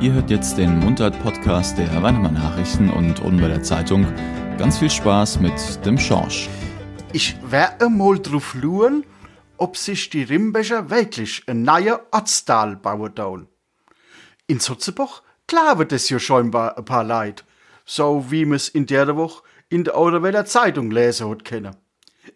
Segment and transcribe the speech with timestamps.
[0.00, 4.06] Ihr hört jetzt den Mundart-Podcast der Weinemann Nachrichten und Unweiler Zeitung.
[4.56, 6.48] Ganz viel Spaß mit dem Schorsch.
[7.12, 9.04] Ich werde mal drauf schauen,
[9.56, 13.48] ob sich die Rimbecher wirklich ein neuer Ortsteil bauen tun.
[14.46, 17.42] In Sotzebach glauben das ja scheinbar ein paar Leute,
[17.84, 21.74] so wie es in der Woche in der Oderweller Zeitung lesen hat können.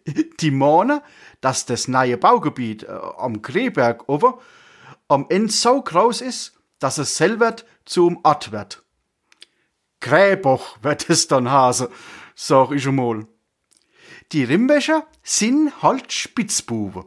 [0.41, 0.99] Die meinen,
[1.39, 2.87] dass das neue Baugebiet äh,
[3.17, 4.39] am Kreberg over
[5.07, 6.53] am Ende so groß ist,
[6.83, 7.55] dass es selber
[7.85, 8.83] zum Ort wird.
[10.01, 11.89] Gräboch wird es dann hase,
[12.35, 13.25] sag ich einmal.
[14.33, 17.05] Die Rimbecher sind halt Spitzbuben.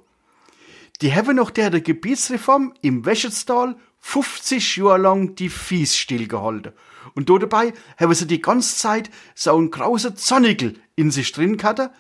[1.03, 6.73] Die haben nach der Gebietsreform im Wäschetstal 50 Jahre lang die Fies stillgehalten.
[7.15, 11.91] Und dabei haben sie die ganze Zeit so ein grauser Zonnigel in sich drin gehabt,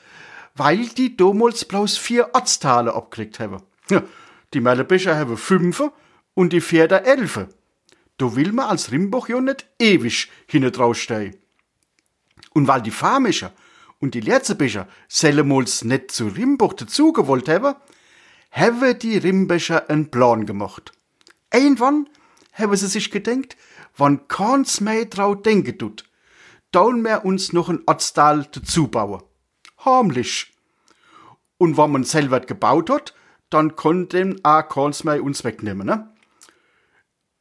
[0.55, 3.63] weil die damals bloß vier Ortsteile abgekriegt haben.
[4.55, 5.83] Die Merlebecher haben fünf
[6.33, 7.47] und die Pferde elf.
[8.19, 11.37] Da will man als Rimbach ja nicht ewig hinten draufstehen.
[12.53, 13.53] Und weil die Farmischer
[13.99, 17.75] und die Lerzebischer sellemals nicht zu Rimbach dazugewollt haben,
[18.51, 20.93] haben die Rimbecher einen Plan gemacht.
[21.53, 22.09] Irgendwann
[22.53, 23.57] haben sie sich gedenkt,
[23.97, 26.05] wann keins mehr trau denken tut,
[26.73, 29.23] tun wir uns noch ein Ortsteil dazu bauen.
[29.79, 30.55] Harmlich.
[31.59, 33.15] Und wenn man selber gebaut hat,
[33.51, 36.13] dann konnten auch keins mehr uns wegnehmen, ne?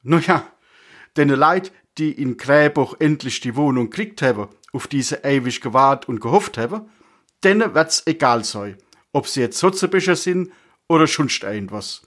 [0.04, 0.48] Naja,
[1.18, 6.20] denn Leute, die in Gräbach endlich die Wohnung kriegt haben, auf diese ewig gewahrt und
[6.20, 6.90] gehofft haben,
[7.44, 8.78] denen wird's egal sein,
[9.14, 10.52] ob sie jetzt Sotzebischer sind
[10.88, 12.02] oder sonst irgendwas.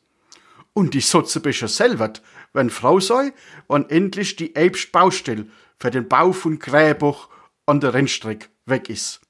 [0.74, 2.12] Und die Sotzebischer selber,
[2.52, 3.32] wenn Frau sei,
[3.66, 5.46] wann endlich die ewig Baustelle
[5.78, 7.28] für den Bau von Gräbach
[7.66, 9.20] an der Rennstrecke weg ist.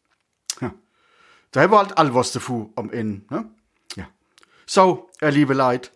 [0.61, 0.75] Ja.
[1.53, 3.51] Da haben halt all was davon am Ende, ne?
[3.97, 4.09] Ja.
[4.67, 5.93] So, ihr liebe Leid,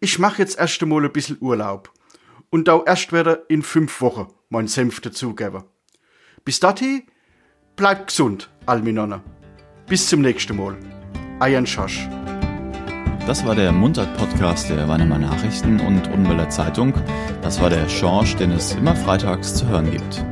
[0.00, 1.92] ich mach jetzt erst einmal ein bisschen Urlaub
[2.50, 5.64] und auch erst wieder in fünf Wochen mein Senf dazugeben.
[6.44, 7.02] Bis dahin,
[7.76, 9.22] bleibt gesund, Alminonne.
[9.86, 10.76] Bis zum nächsten Mal.
[11.40, 12.08] Eiern Schosch.
[13.26, 16.94] Das war der Mundart-Podcast der Weinemann Nachrichten und Unweiler Zeitung.
[17.42, 20.24] Das war der Schorsch, den es immer freitags zu hören gibt.